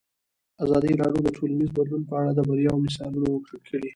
ازادي 0.63 0.91
راډیو 1.01 1.21
د 1.23 1.29
ټولنیز 1.37 1.69
بدلون 1.77 2.03
په 2.09 2.13
اړه 2.21 2.31
د 2.33 2.39
بریاوو 2.49 2.83
مثالونه 2.87 3.27
ورکړي. 3.31 3.87